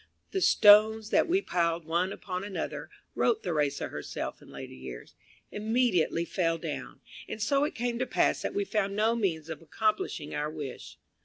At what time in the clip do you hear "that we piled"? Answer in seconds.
1.11-1.85